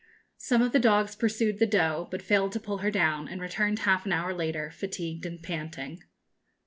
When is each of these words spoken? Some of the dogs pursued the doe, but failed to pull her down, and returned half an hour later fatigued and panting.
Some 0.39 0.63
of 0.63 0.71
the 0.71 0.79
dogs 0.79 1.15
pursued 1.15 1.59
the 1.59 1.67
doe, 1.67 2.07
but 2.09 2.23
failed 2.23 2.53
to 2.53 2.59
pull 2.59 2.79
her 2.79 2.89
down, 2.89 3.27
and 3.27 3.39
returned 3.39 3.77
half 3.77 4.03
an 4.03 4.11
hour 4.11 4.33
later 4.33 4.71
fatigued 4.71 5.27
and 5.27 5.43
panting. 5.43 6.01